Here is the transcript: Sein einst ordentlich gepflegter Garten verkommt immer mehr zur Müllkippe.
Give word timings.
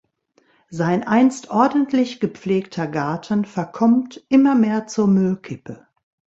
Sein 0.71 1.03
einst 1.07 1.51
ordentlich 1.51 2.19
gepflegter 2.19 2.87
Garten 2.87 3.45
verkommt 3.45 4.25
immer 4.29 4.55
mehr 4.55 4.87
zur 4.87 5.05
Müllkippe. 5.05 5.85